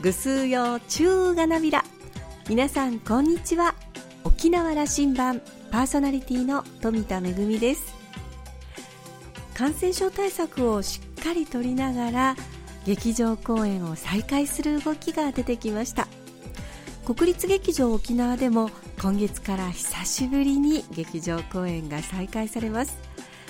[0.00, 1.84] ぐすうよ中がなびら
[2.48, 3.74] 皆さんこんにちは。
[4.22, 7.94] 沖縄羅針盤パーソナリティの富田恵です。
[9.54, 12.36] 感染症対策をしっかりとりながら
[12.86, 16.06] 劇場公演を再開する動きが出てきました。
[17.04, 18.70] 国立劇場沖縄でも
[19.02, 22.96] 今月から久しぶりに劇場公演が再開されます。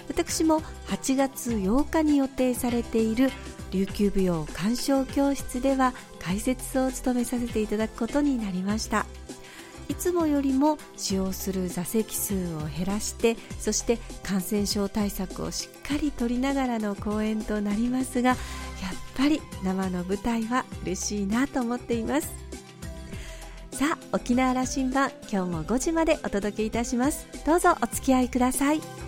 [0.09, 3.31] 私も8月8日に予定されている
[3.71, 9.07] 琉球舞踊鑑賞教室では解説を務めさせていただくことになりました。
[9.89, 18.39] いつもよりも使用する座席数を減らしてそして感染症対策をしっかりとりながらの公演となりますがやっ
[19.17, 22.29] ぱり生の舞台は嬉しいなと思っています。
[23.73, 27.27] さあ沖縄羅針盤今日も5時までお届けいたします。
[27.47, 29.08] どうぞお付き合いください。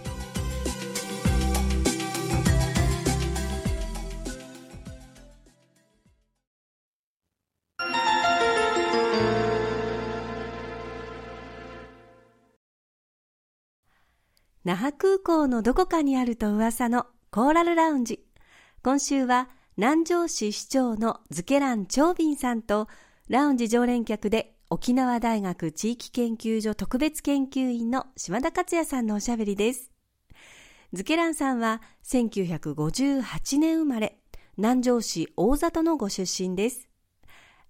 [14.70, 18.20] 那覇空港のどこかにあると噂のコーラルラウンジ。
[18.84, 22.86] 今週は南城市市長のズケラン長斌さんと
[23.26, 29.90] ラウンジ常連客で沖縄大学地域研究所特別研究員の島田克也さんのおしゃべりです。
[30.92, 34.20] ズケランさんは1958年生まれ、
[34.56, 36.88] 南城市大里のご出身です。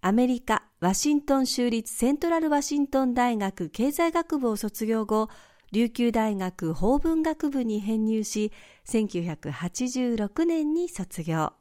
[0.03, 5.31] アメリカ・ワシントン州立セントラルワシントン大学経済学部を卒業後、
[5.73, 8.53] 琉球大学法文学部に編入し、
[8.87, 11.53] 1986年に卒業。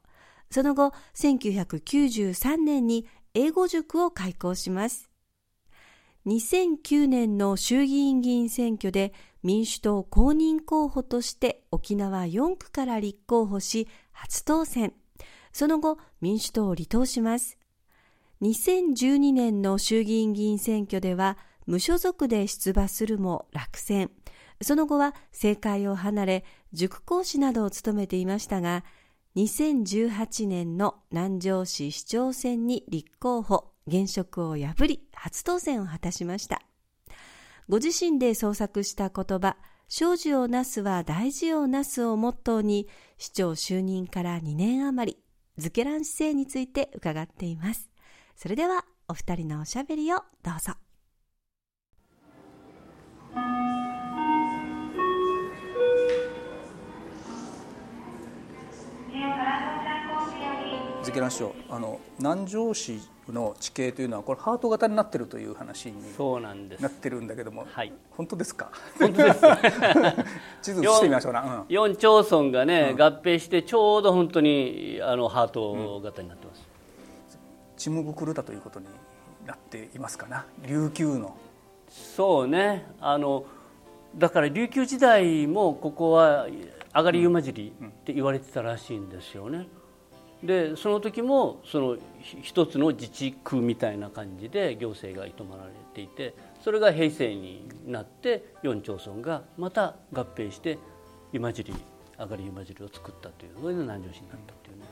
[0.49, 5.09] その後、1993年に英語塾を開校します。
[6.25, 14.93] 2009年の衆議院議員選挙で民主党公認候補として沖縄4区から立候補し初当選。
[15.53, 17.57] その後民主党を離党します。
[18.41, 21.37] 2012年の衆議院議員選挙では
[21.69, 24.09] 無所属で出馬するも落選。
[24.59, 28.83] その後は政界を離れ、塾講師などを務めていましたが、
[29.35, 36.63] 2018年の南城市市長選に立候補、現職を破り、初当選を果たしました。
[37.67, 39.55] ご自身で創作した言葉、
[39.87, 42.87] 少女をなすは大事をなすをモットーに、
[43.19, 45.19] 市長就任から2年余り、
[45.59, 47.91] ズケラン姿勢について伺っています。
[48.35, 50.73] それでは、お二人のおしゃべりをどうぞ。
[61.11, 65.95] 関蘭師匠あの南城市の地形というのはこれハート型になってるという話に
[66.79, 68.71] なってるんだけども、はい、本当ですか？
[68.99, 69.41] 本当です
[70.61, 76.61] 地図してみましょうな、うん、4町村がね、うん、合併してちょうど本当にあのハート型になってます、
[77.33, 78.85] うん、チムグクルタということに
[79.45, 80.45] なっていますかな？
[80.65, 81.35] 琉球の
[81.89, 82.85] そうね。
[83.01, 83.45] あの
[84.15, 86.47] だから琉球時代もここは
[86.95, 89.67] 上がり湯混じりって言われてたらしいんですよね、
[90.43, 91.97] でその時もその
[92.41, 96.33] 一つの自治区みたいな感じで行政が営まれていて
[96.63, 100.79] それが平成になって4町村がまた合併して
[101.31, 101.73] 湯混じり
[102.17, 104.85] 上がり湯混じりを作ったというそれで南城市になったというね。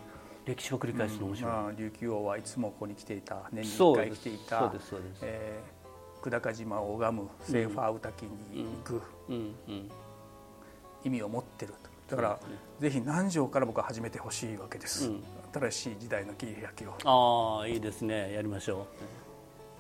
[0.46, 1.58] 歴史を繰り返すの面白い、うん。
[1.58, 3.50] まあ、琉球王はいつもここに来ていた。
[3.52, 4.60] 年に1回来ていた。
[4.60, 4.88] そうです。
[4.88, 5.77] そうです、えー、
[6.22, 9.02] 久高島を拝むセーファー歌滝に行く、
[11.04, 12.16] 意味を持ってると。
[12.16, 15.24] だから、ね、ぜひ南城から僕は始めてほしいわけです、うん、
[15.54, 16.94] 新しい時代の切り開きを。
[17.04, 18.34] ああいいですね。
[18.34, 18.86] やりましょう。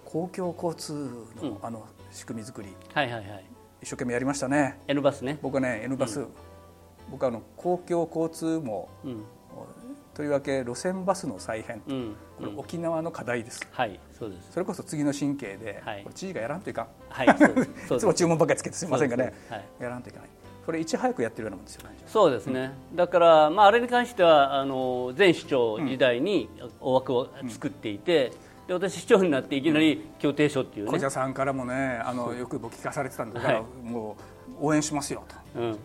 [0.03, 0.93] 公共交通
[1.41, 3.45] の、うん、あの仕組み作り、はいはいはい。
[3.81, 4.79] 一生懸命やりましたね。
[4.87, 5.39] N バスね。
[5.41, 6.27] 僕はね N バス、うん、
[7.11, 8.89] 僕はあの公共交通も、
[10.13, 14.51] とりわけ路線バスの再編、うん、これ沖縄の課題です、はいそうです。
[14.51, 17.28] それこそ次の神経で、はい、これ知事がやらんといかん、はい、
[17.95, 20.29] いつも注文ばっかりつけてすみませんがね、はい、やらんといかない。
[20.66, 26.49] これいち早くやってるようなもんですよねそうですね、うん、だから、まあ、あれに関してはあの前市長時代に
[26.81, 28.34] 大枠を作っていて、
[28.67, 30.91] で私市長になっていきなり協定書っていうね。
[30.91, 34.17] 小茶さんからもねあのよく僕聞かされてたんで、はい、も
[34.61, 35.78] う応援しますよと、うんうん、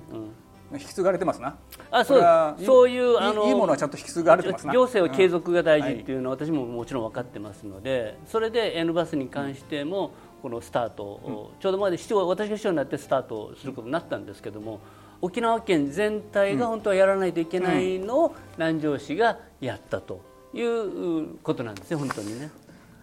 [0.79, 1.57] 引き継がれてますな。
[1.91, 14.81] あそうそういうあのいいものはちゃんと引き継がれてます行政は継続が大事っていうのは私ももちろん分かってますのでそれで N バスに関しても、このスタートを、ちょうどまで市長私が市長になってスタートすることになったんですけども
[15.21, 20.21] 沖縄県全体が本当はやらないといけないのを南城市がやったと
[20.53, 22.51] いうことなんですね本当にね、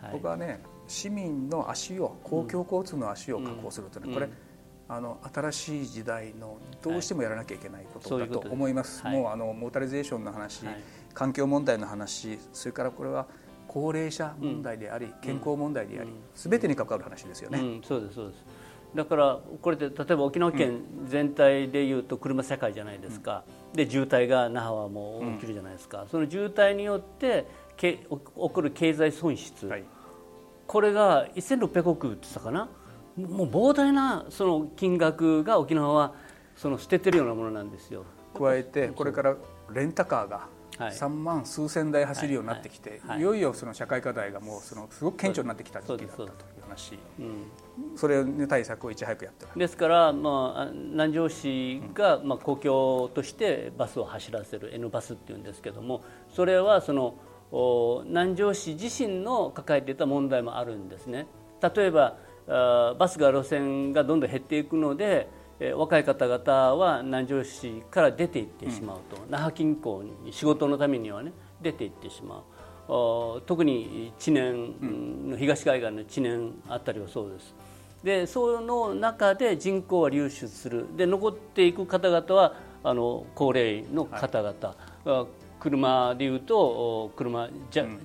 [0.02, 4.30] はい、僕はね市民の足を公共交通の足を確保するというのは、これ、
[4.92, 10.84] あの新しい時代のどうしてもやらなきゃいけないことだと思います、はい、ううもうあのモータリゼーションの話、はい、
[11.14, 13.28] 環境問題の話それからこれは
[13.68, 17.80] 高齢者問題であり、健康問題であり、すべてに関わる話ですよね。
[17.84, 18.44] そうですそうです。
[18.96, 23.44] だからこれで例えば沖縄県全体でいうと車社会じゃないですか、
[23.74, 27.46] で渋滞が那覇はもう起きるじゃないですか、その渋滞によって
[27.78, 29.84] け起こる経済損失、はい、
[30.66, 32.70] これが1600億って言ったかな？
[33.18, 36.14] もう膨大なその金額が沖縄は
[36.56, 38.06] その捨ててるようなものなんですよ。
[38.38, 39.36] 加えてこれから
[39.74, 40.48] レンタカーが
[40.78, 43.22] 3万数千台走るようになってきて、い。
[43.22, 46.98] よいよその社会課題がもうそのすごく顕著になってきた時期だったという話、
[47.96, 56.02] それの対策をいち早くやってですから、まあ、南城市が、まあ、公共としてバスを走らせる N バスっていうんですけども
[56.34, 57.16] それはその
[58.06, 61.28] 南城市自身の抱えていた問題もあるんですね。
[61.62, 62.18] 例えば
[62.50, 65.30] バスが路線がどんどん減っていくので
[65.76, 71.32] 若い方々は南城市から出て行ってしまうと、うん、那覇近郊に仕事のためにはね
[71.62, 72.44] 出て行ってしまう。
[73.46, 77.54] 特に知念の東海岸の知念あたりはそうです。
[78.04, 80.88] でその中で人口は流出する。
[80.96, 85.28] で残っていく方々はあの高齢の方々、はい、
[85.60, 87.50] 車でいうと車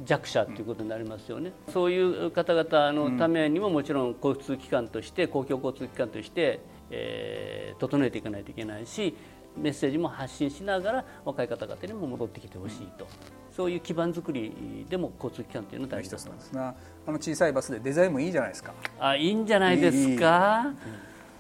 [0.05, 6.61] 弱者ということになりますよね、うん、そういう方々のためにももちろん交通機関として公共交通機関として
[6.91, 9.17] えー、整えていかないといけないし
[9.57, 13.07] メッセージも発信しながら若い方々にも戻ってきてほしいと、
[13.57, 16.55] そういう基盤作りでも交通機関というのは大事だと思います。
[16.55, 16.75] が
[17.07, 18.75] あの小さいバスでデザインもいいじゃないですか。
[18.99, 20.73] あいいんじゃないですか？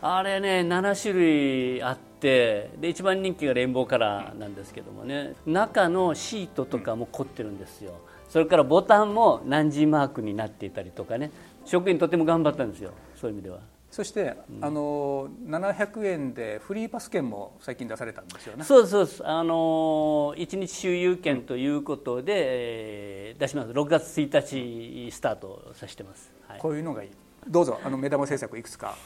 [0.06, 7.94] あれね7種類あってで一番人気がレインボーカラーなんですけどもね中のシートとかも凝ってるんですよ
[8.28, 11.30] それからボタンも何時マークになっていたりとかね
[11.64, 13.60] 職員とても頑張ったんですよそういう意味では。
[13.90, 18.64] そして、うん、あの700円でフリーパス券も最近出されたんですよね。
[18.64, 23.70] そうそうあの一日周遊券ということで、えー、出します。
[23.70, 26.32] 6月1日スタートさせてます。
[26.48, 27.10] はい、こういうのがいい。
[27.48, 28.96] どうぞあの目玉政策いくつか。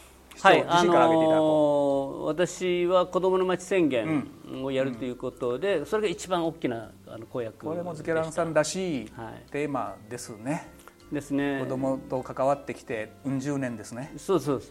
[0.41, 4.29] はい、あのー、私は子どもの街宣言
[4.63, 9.05] をやるということで、うん、それが一番大きなあの公約これもズケランさんらしい
[9.51, 10.71] テーマですね。
[11.13, 11.61] ですね。
[11.61, 14.13] 子供と関わってきてうん十年ですね。
[14.17, 14.63] そうそう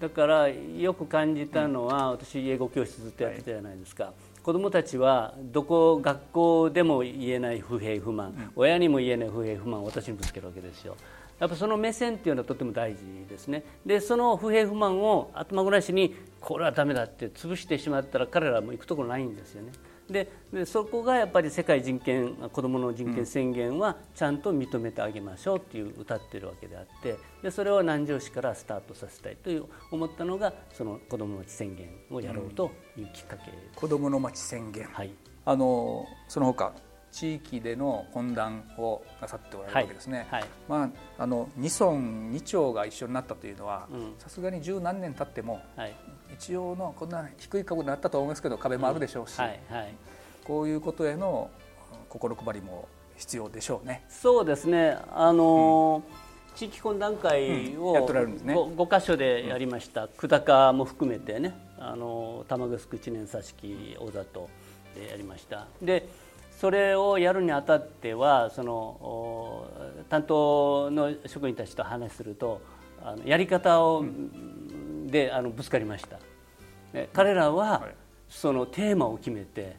[0.00, 10.96] だからよく感じたのは、うん、私英語教室ずっとやってたじゃないですか、はい、子どもたちはどこ学校でも言えない不平不満、うん、親にも言えない不平不満を私にぶつけるわけですよ
[11.40, 13.64] やっぱその目線っていうのはとても大事ですね。
[13.84, 19.72] でその不平不満を頭ごなしにこれはダメだって潰してしまったら彼らも行くところないんですよね。
[20.10, 35.12] ででそこがやっぱり世界人権子どもの人権宣言はちゃんと認めてあげましょうっていう歌ってるわけであってでそれを南城市からスタートさせたいという思ったのがその子どもの町宣言をやろうというきっかけ、うん、子どもの町宣言、はい、
[35.44, 36.72] あのその他
[37.12, 40.40] 地域での懇談をなさっておられるわけですね、はい。
[40.40, 40.84] はい、ま
[41.18, 42.00] あ、あの2村
[42.32, 45.94] 2町が一緒になったというのはさすがに十何年経っても、はい、
[46.34, 49.94] 一応のこんな低い株になったと思いますけど壁もあるでしょうし、うんはいはい、
[50.44, 51.50] こういうことへの
[52.08, 54.04] 心配りも必要でしょうね。
[54.08, 54.96] そうですね。
[55.12, 56.30] あのーうん。
[56.54, 61.54] 地域懇談会を 5,、5, 箇所でやりました、久高も含めてね。
[61.78, 64.50] あの玉城知念佐敷大里
[64.94, 65.66] でやりました。
[65.80, 66.06] で
[66.60, 69.64] それをやるにあたってはその
[70.10, 72.60] 担当の職員たちと話すると
[73.02, 76.18] あのやり方を、うん、であのぶつかりました。
[77.14, 77.88] 彼らは、
[78.28, 79.76] そのテーマを決めて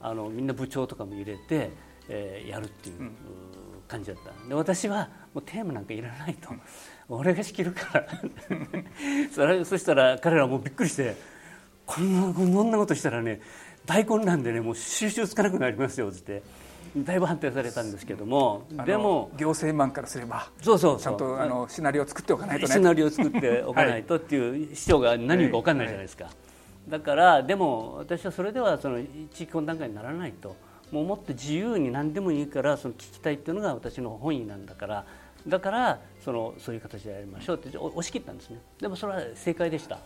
[0.00, 1.70] あのみんな部長とかも入れて、
[2.08, 3.10] えー、やるっていう
[3.86, 4.48] 感じだった。
[4.48, 6.48] で私はもうテーマなんかいらないと。
[7.08, 8.06] 俺が仕切るから。
[9.32, 11.14] それそしたら彼らもびっくりして
[11.86, 13.40] こんなこんなことしたらね
[13.86, 16.42] 大根なんでねもう収集つかなくなりますよって。
[16.96, 18.66] だいぶ反対されたんですけども。
[18.86, 22.72] でも行政マンからすればそうそうちゃんとあのシナリオを作っておかないとね。
[22.72, 26.28] シナリオを作っておかないとっていう市長が何言うか分かんないじゃないですか、
[26.88, 30.54] だからでも私はそれではその地域懇談会にならないと。
[30.92, 35.04] もうもっと自由に何でもいいからその聞きたいっていうのが私の本意なんだから。
[35.48, 38.60] だからそのそういう形でやりましょうって押し切ったんですね。
[38.80, 40.04] でもそれは正解でした、はい、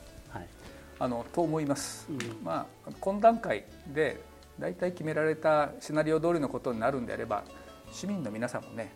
[1.01, 3.65] あのと思います、うん、まあ懇談会
[3.95, 4.21] で
[4.59, 7.45] 大体決められたシナリオ通りのことになるんであれば
[7.93, 8.93] 市民の皆さんもね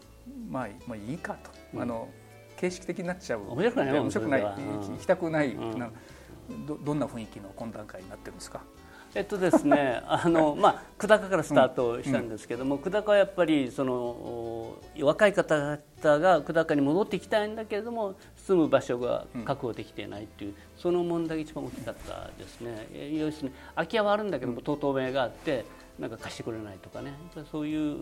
[0.50, 2.08] まあもういいかと、うん、あの
[2.56, 3.40] 形式的になっちゃう。
[3.48, 4.42] 面白くない面白くない。
[4.42, 8.60] 行きたくない、うん、どどんな雰囲気の懇談会になってるんですか？
[9.14, 22.88] えっとですね、 あのまあ久高からスタートしたんですけども、うん、久高はやっぱりその若い方々が久高に戻ってきたいんだけれども住む場所が確保できていないっていう、うん、その問題が一番大きかったですね。
[23.14, 25.66] 要するに空き家はあるんだけども、とうとう名があって
[25.98, 27.12] なんか貸してくれないとかね、
[27.50, 27.98] そういう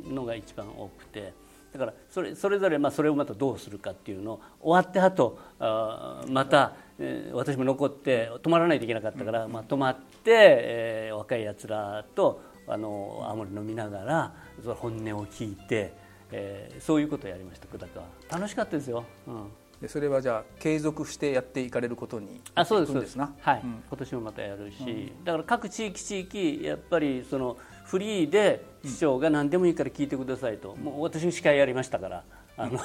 [0.00, 1.32] のが一番多くて。
[1.72, 6.89] だからそれそれぞれまあそれをまたどうするかっていうのを終わってあとあまた、えー、
[7.32, 15.94] 私も残って泊まらないといけなかったから、まあ、泊まって、えー、若いやつらとあの青森飲みながらその本音を聞いて、
[16.30, 18.06] えー、そういうことをやりました久高は。
[18.30, 19.48] 楽しかったですよ、うん、
[19.80, 23.18] でそれはじゃあ継続してやっていかれることにあそうですそうです。
[23.18, 32.24] はい、うん、今年もまたやるし、うん、だから各地域地域やっぱりそのフリーで市長が何でもいいから聞いてくださいと、もう私司会やりましたから。
[32.56, 32.78] あの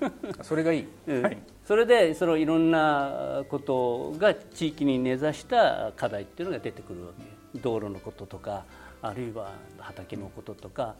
[0.42, 7.38] それがいい、はい、それでそのいろんなことが地域に根ざした課題っていうのが出てくるわけ。
[7.60, 8.64] 道路のこととか
[9.00, 10.94] あるいは畑のこととか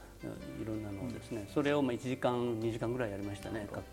[0.61, 1.47] いろんなのをですね。
[1.53, 3.85] それをまあ1時間2時間ぐらいやりましたね各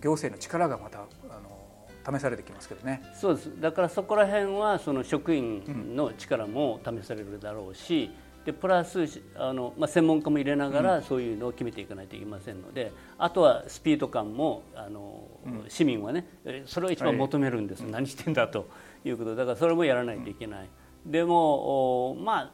[0.00, 3.02] 行政の力がまたあの試されてきますけどね。
[3.14, 3.60] そうです。
[3.60, 8.10] だからそこら辺はその職員の力も試されるだろうし、
[8.44, 15.26] でプラスあの、まあ、専門家も入れながらそういうのを決めていかないといけませんので、あとはスピード感もあの、
[15.68, 16.26] 市民はね
[16.66, 18.68] それを一番求めるんです、はい、何してんだと
[19.04, 19.34] いうこと。
[19.34, 20.68] だからそれもやらないといけない。
[21.06, 22.52] でもまあ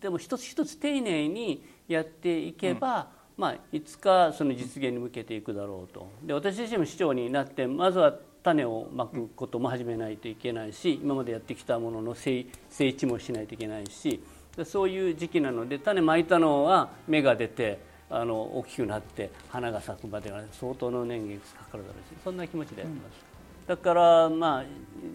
[0.00, 6.08] でも一つ一つ丁寧にやっていけば、まあ、いつかその実現に向けていくだろうと。
[6.22, 14.22] で私自身も市長になってまずは種をまくことも始めないといけないし今までやってきたものの整地もしないといけないし
[14.64, 17.78] そういう時期なので種まいたのは芽が出て
[18.10, 23.30] あの大きくなって花が咲くまでは相当の年月かかるだろうしそんな気持ちでやってます。
[23.68, 24.64] だからまあ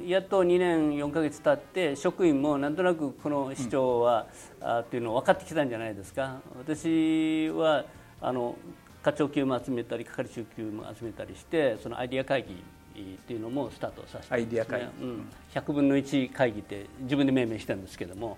[0.08, 4.28] やっと2年4か月経って職員もなんとなくこの市長は、
[4.62, 6.40] うん、あっていうの分かってきたんじゃないですか。
[6.58, 7.84] 私は
[8.22, 8.56] あの
[9.04, 18.38] 課長級も集めたり係長級も集めたりしてそのアイディア会議っていうのもスタートさせて、アイディア会議、うん、100分の1会議って自分で命名したんですけども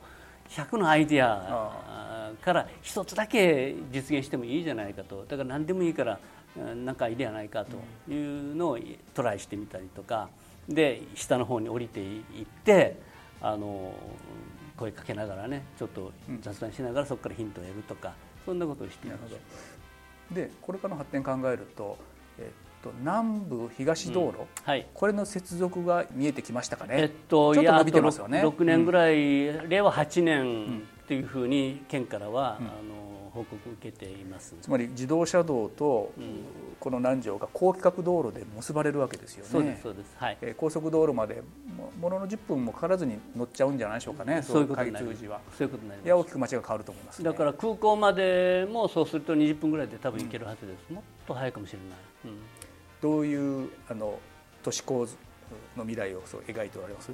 [0.49, 5.25] 100のアイディアから1つだけ実現してもいいじゃないかと。
[5.27, 6.19] だから何でもいいから
[6.55, 7.77] 何かアイデアないかと
[8.11, 8.79] いうのを
[9.13, 10.29] トライしてみたりとか。
[10.67, 12.99] で下の方に降りていって
[13.41, 13.93] あの
[14.75, 16.11] 声かけながらねちょっと
[16.41, 18.13] 雑談しながらそこからヒントを得るとか。
[18.47, 19.35] そんなことをしています。
[20.33, 21.97] でこれからの発展考えると、
[22.39, 28.41] えっと、南部東道路、うんはい、これの接続が見えてきましたかね、えっと、ちょっと伸びてますよね。
[28.43, 33.07] 6年ぐらい、うん、令和8年というふうに県からは、うん、あの
[33.37, 34.55] 報告を受けています。
[34.61, 36.11] つまり自動車道と、
[36.79, 39.49] この南城が高規格道路で結ばれるわけですよね。
[39.51, 40.37] そうですそうです、はい。
[40.41, 41.43] えー、高速道路まで
[41.99, 45.17] ものの10分もかからずに乗っちゃうんじゃないでしょうかねそういうことになります。
[45.57, 46.05] そういうことになります。
[46.05, 52.39] いや大きく街が変わると思います、ね、だから空港までもそうすると20分ぐらいで多分行けるはずです、うん、もっと早いかもしれない、うん、
[53.01, 54.19] どういうあの
[54.63, 55.15] 都市構図
[55.75, 57.11] の未来をそう描いておられます？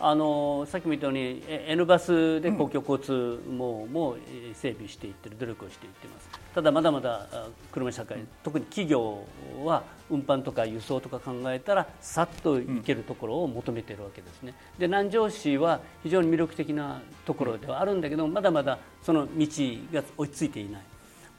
[0.00, 4.16] あのさっきも言ったように N バスで公共交通網も
[4.52, 6.28] 整備していってる努力をしていってます。
[6.52, 7.28] ただまだまだ
[7.70, 9.24] 車社会特に企業
[9.64, 14.54] は運搬とか輸送とか考えたらさっと行けるところを求めているわけですね。
[14.78, 19.46] で南城市は非常に魅力的なところではあるんだけどまだまだその道
[19.92, 20.82] が追いついていない。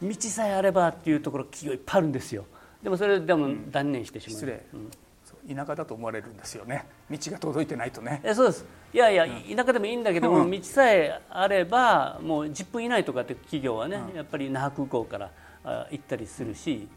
[0.01, 2.45] 道さえあればっていうところ企業いっぱいあるんですよ
[2.85, 5.55] でもそれでも断念してしまう、失礼、うん。
[5.55, 6.85] 田舎だと思われるんですよね。
[7.09, 8.21] 道が届いてないとね。
[8.23, 8.63] えそうです。
[8.93, 15.31] いやいや、田舎でもいいんだけども、うん、道さえあればもう10分以内とかって企業はね、うん、やっぱり那覇空港から
[15.63, 16.87] あ行ったりするし、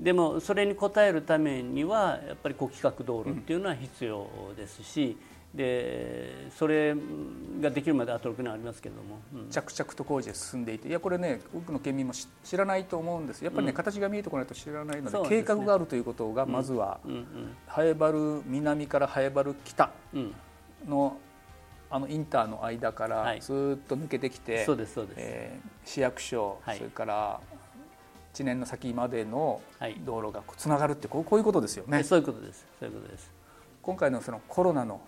[0.00, 5.16] でもそれに応えるためにはやっぱり高規格道路っていうのは必要ですし、
[5.54, 6.94] でそれ
[7.60, 13.44] ができるまであと6年ありますけれども、うん、着々と工事が進んでいていやこれね多くの県民も知らないと思うんです。
[13.44, 17.12] やっぱりね、うん、形が見えてこないと知らないので、ね、計画があるということがまずは、うん。
[17.12, 17.26] うん、
[17.66, 19.90] ハエバル南からハエバル北
[20.86, 21.18] の、
[21.90, 27.40] あのインターの間からずっと抜けてきて、そうですそうです、えー、市役所、はい、それから
[28.32, 29.60] 知念の先までの
[30.04, 32.04] 道路がつながるってこうこういうことですよね。
[32.04, 32.66] そういうことです。
[32.78, 33.32] そういうことです。
[33.82, 35.00] 今回のそのコロナの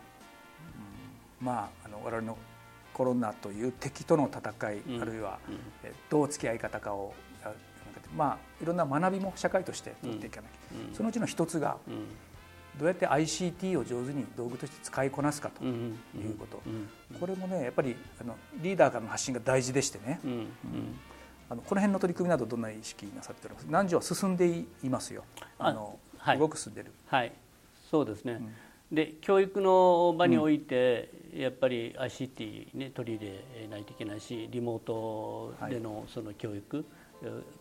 [1.43, 2.39] まあ、あの我々の
[2.95, 7.15] コロナという敵との戦い、うん、あるいは、うん、えどう付き合い方かを
[8.17, 11.79] まあ、いろんな学びも社会として取っていかなきゃ、うん、そのうちの一つが、
[12.79, 16.61] どうやって ICT を上手に道具として使いこなすかということ、
[17.19, 20.21] これもねやっぱりあのリーダーからの発信が大事でしてね、
[21.49, 23.67] あのこの辺の取り組みなどどんな意識なさっております？
[23.67, 25.25] 南條は進んでいますよ。
[25.59, 26.93] あの、はい、動く進んでる。
[27.07, 27.33] はい。
[27.91, 28.41] そうですね、
[28.93, 33.33] で教育の場において、やっぱり ICT ね取り入
[33.63, 36.85] れないといけないしリモートでのその教育、はい、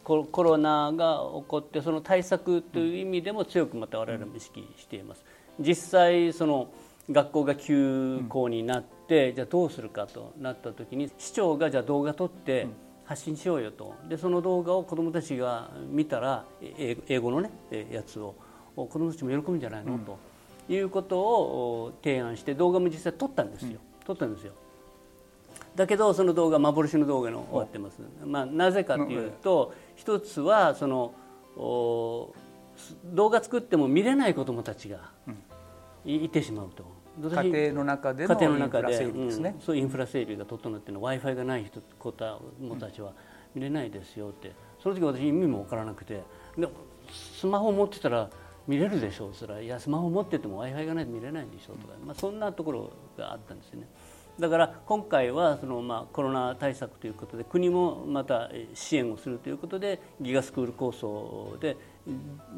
[0.03, 5.23] コロナが起こってその対策という意味でも強くまた我々も意識しています。
[5.59, 6.69] 実際その
[7.09, 12.67] 学校が休校になって、じゃあどうするかとなった時に市長がじゃあ動画撮って、
[13.05, 13.95] 発信しようよと。
[14.07, 17.51] でその動画を子どもたちが見たら英語のね
[17.91, 18.35] やつを
[18.75, 20.17] 子どもたちも喜ぶんじゃないの、うん、と
[20.69, 24.53] いうことを提案して動画も実際撮ったんですよ、うん、撮ったんですよ。
[25.75, 31.13] だけどその動画幻の動画の終わってます、まあ、なぜかというと一つはその
[31.55, 35.11] 動画作っても見れない子どもたちが
[36.05, 37.01] いてしまうと。
[37.19, 41.01] 家庭の中でのインフラ整理ですね、うん、そうインフラ整理が整っての。
[41.01, 42.39] w i f i がない人子た
[42.89, 43.11] ちは
[43.53, 44.53] 見れないですよって。
[44.81, 46.21] その時私意味も分からなくて。
[46.57, 46.67] で
[47.11, 48.29] スマホ持ってたら
[48.67, 49.33] 見れるでしょう。
[49.33, 49.61] それは。
[49.61, 53.87] いやスマホ持ってても w i f i がないと見れないんでしょうとか、まあ、そんなところがあったんですよね。
[54.39, 61.77] だから今回はそのまあコロナ対策ということで国もまた支援をするということでギガスクール構想で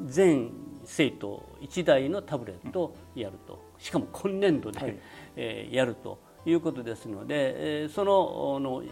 [0.06, 0.52] 全
[0.86, 3.62] 生徒1台のタブレットをやると。
[3.80, 4.96] しかも今年度で、はい、
[5.36, 8.84] えー、やるということですので、えー、そのの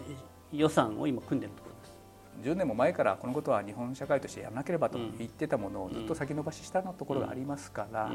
[0.52, 1.71] 予算を今組んでいると
[2.42, 8.12] 10年も前からこのことは日本社会としてやらなければと言ってたものをずっと先延ばししたところがありますから、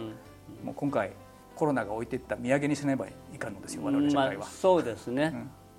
[0.65, 1.13] もう今回
[1.55, 5.33] コロナが置いていった土産にしなばいかんのですよ我々社会は、まあ、そうですね、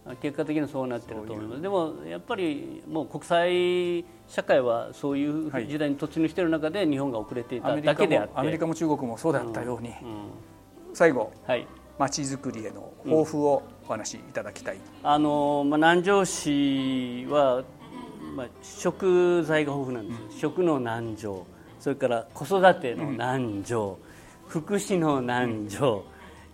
[0.07, 9.93] うん、結果的にそうなってると思いますでもやっぱりもう国際社会はそういう時代に突入している中で日本が遅れていただけであって、アメリカも中国もそうだったように、うん。
[9.93, 10.29] うん、
[10.93, 11.67] 最後、はい。
[11.99, 17.63] づくりへの抱負をお話しいただきたい、あのまあ、南城市は、
[18.37, 21.47] まあ、食材が豊富なんです、食の南城。
[21.79, 23.97] それから子育ての南城、
[24.47, 26.03] 福祉の南城、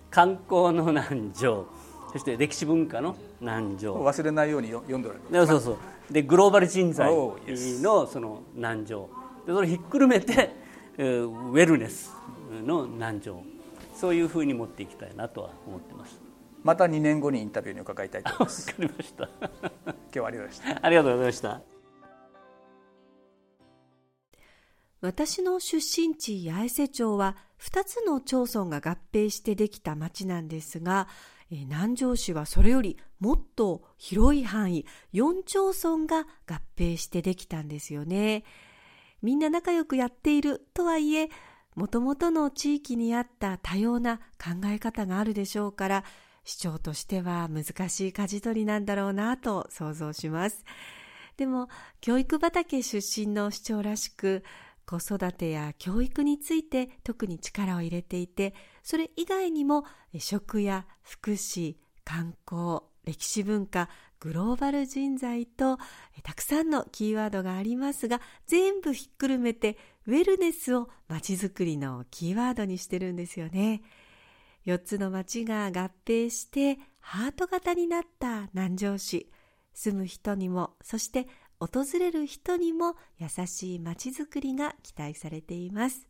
[0.09, 1.67] 観光の南城。
[2.13, 3.95] そして歴史文化の南城。
[3.95, 5.45] 忘れないように読んでおられる。
[5.45, 5.77] そうそう。
[6.09, 9.09] でグローバル人材のその南城。
[9.45, 10.55] でそれひっくるめて
[10.97, 12.13] ウェルネス
[12.65, 13.43] の南城。
[13.93, 16.17] そういうふうに持っていきたいなとは思ってます。
[16.63, 18.69] また2年後にインタビューに伺いたいと思います。
[18.71, 19.29] わかりました。
[19.35, 20.85] 今日はありがとうございました。
[20.85, 21.72] ありがとうございました
[25.03, 31.09] 私の出身地八重瀬町は2つの町村が合併してできた町なんですが、
[31.51, 38.45] 南城市はそれよりもっと広い範囲4町村が合併してできたんですよね。
[39.21, 41.29] みんな仲良くやっているとはいえ
[41.75, 46.03] もともとの地域にあった多様な考え方があるでしょうから
[46.45, 50.63] 市長としては難しい舵取りなんだろうなと想像します。
[51.35, 51.67] でも
[51.99, 54.43] 教育畑出身の市長らしく
[54.85, 59.85] 子育てや教育について特に力を入れていてそれ以外にも
[60.17, 65.77] 食や福祉観光歴史文化グローバル人材と
[66.23, 73.81] たくさんのキーワードがありますが全部ひっくるめてウェルネスをまちづくりのキーワードにしてるんですよね。
[74.65, 79.29] 4つの町が合併してハート型になった南城市
[79.73, 81.27] 住む人にもそして
[81.67, 86.07] 訪れる人にも優しいまちづくりが期待されています。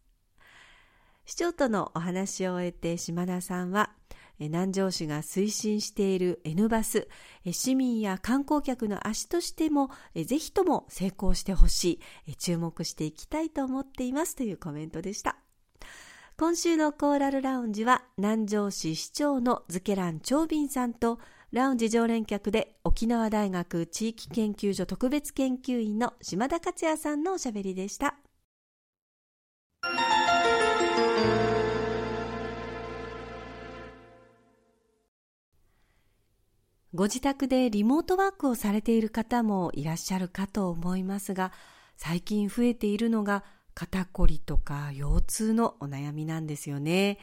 [1.25, 3.91] 市長とのお話を終えて島田さんは
[4.39, 7.07] 南城市が推進している N バス
[7.49, 15.37] 市民や観光客の足としてもぜひとも成功してほしい注目していきたいと思っていますというコメントでした。
[16.35, 21.19] 今週のコーラルラウンジは南城市市長のズケラン長斌さんと
[21.53, 28.15] ラウンジ常連客で沖縄大学地域研究所特別研究員の島田克也さんのおしゃべりでした。
[36.91, 41.51] ご自宅でリモートワークをされている方もいらっしゃるかと思いますが、
[41.97, 43.43] 最近増えているのが
[43.75, 47.19] 肩こりとか腰痛のお悩みなんですよね。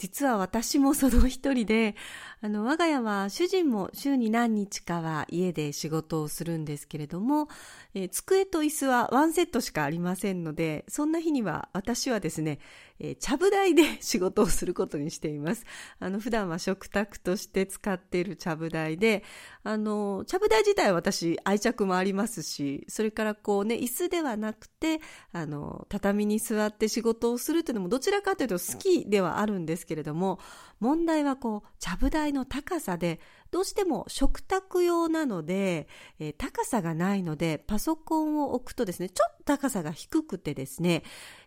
[0.00, 1.94] 実は私もその一人で、
[2.40, 7.48] あの、我が家は主人も週に何日かは家で仕事をするんですけれども、
[7.92, 12.60] えー、机と椅子はワンセットしかありませんので、そんな日には私はですね、
[13.00, 15.64] えー、ちゃぶ台で仕事をすることにしています。
[15.98, 19.24] あの、普段は食卓として使っているちゃぶ台で、
[19.64, 25.00] あの、ちゃぶ台自体は私愛着もありますし、それからこうね、椅子ではなくて、
[25.32, 30.38] あの、畳に座って仕事をするというのもどちらかというと好きではあるんですけれども、
[30.78, 33.18] 問題はこう、ちゃぶ台の高さで、
[33.50, 41.02] どうしても食卓用なので、えー、高さがないので、パソコンを置くとですね、ちょっと高さが低くてですね、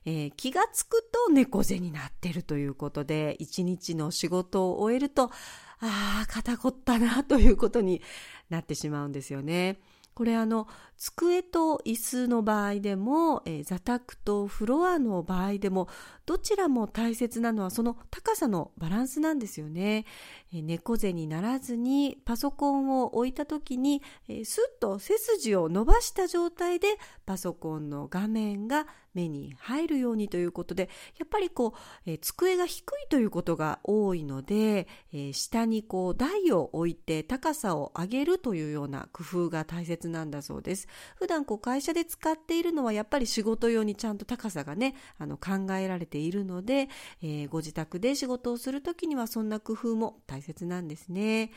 [0.06, 5.32] えー、気がつくと猫背になってるということで、一日の仕事を終えると、
[5.80, 8.02] ああ、肩凝ったなということに
[8.50, 9.80] なってしまうんですよね。
[10.14, 15.88] これあの机と椅子の場合でも、えー、座卓とフロアの場合でも
[16.26, 20.06] どちらも大切なのはその高さのバランスなんですよね、
[20.54, 26.88] えー、猫背にならずにパソコンを置いた時に、えー、スッと背筋を伸ばした状態で
[27.26, 46.90] パソコンの画面が目に入るようにということでやっぱりこう、えー、机が低いということが多いので、えー、下にこう台を置いて高さを上げるというような工夫が大切なんだそうです普段こう会社で使っているのはやっぱり仕事用にちゃんと高さがねあの考えられているので、
[47.22, 51.52] えー、ご自宅で仕事をするときにはそんな工夫も大切なんですね。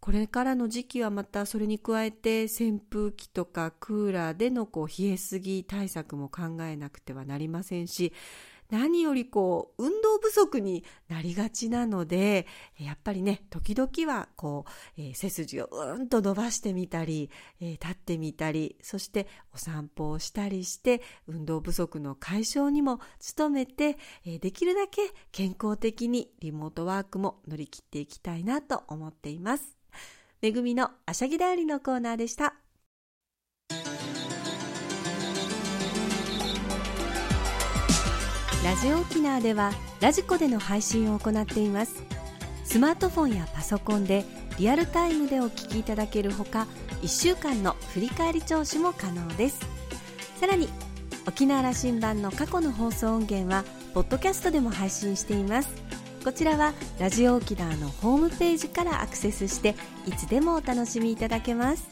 [0.00, 8.12] これからの時期はまたそれに加えて扇風機とかクーラーでのこう冷えすぎ対策も考えなくてはなりませんし
[8.70, 12.46] 何よりこう運動不足になりがちなので
[12.78, 17.30] やっぱりね時々はこう、えー、背筋をうんと伸ばしてみたり、
[17.60, 23.00] えー、立ってみたりそしてお散歩をしたりして運動不足の解消にも
[23.36, 25.00] 努めて、えー、できるだけ
[25.32, 29.77] 健康的にリモートワークも乗り切っていきたいなと思っています。
[30.40, 32.54] めぐみのあしゃぎだよりのコーナーでした。
[38.64, 42.04] ラジオ沖縄ではラジコでの配信を行っています。
[42.64, 44.24] スマートフォンやパソコンで
[44.58, 46.68] リアルタイムでお聞きいただけるほか
[47.02, 49.58] 1週間の振り返り聴取も可能です。
[50.38, 50.68] さらに
[51.26, 55.68] 沖縄羅針盤の過去の放送音源はポッドキャストでも配信しています。
[56.24, 59.74] こちらはラジオ沖縄のホームページからアクセスして
[60.06, 61.86] いつでもお楽しみいただけます。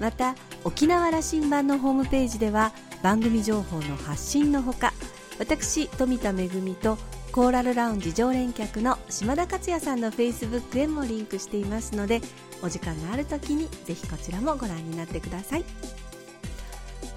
[0.00, 4.92] また沖縄羅針盤のホームページでは番組情報の発信のほか
[5.38, 6.48] 私富田恵
[6.80, 6.98] と
[7.32, 12.20] コーラルラウンジ常連客の島田克也さんのフェイスブックへもリンクしていますので
[12.62, 15.64] お時間のある時にぜひこちらもご覧になってください。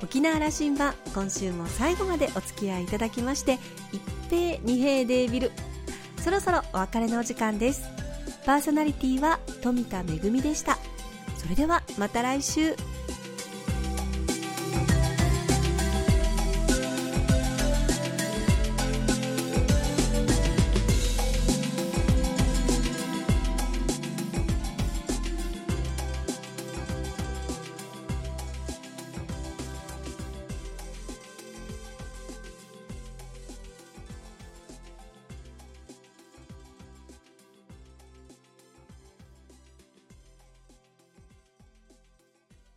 [0.03, 3.59] 沖縄羅針盤今週も最後までお付き合いいただきまして
[3.91, 5.51] 一平二平デービル
[6.21, 7.89] そろそろお別れのお時間です。
[8.45, 10.77] パーソナリティは富田恵でした。
[11.37, 12.75] それではまた来週。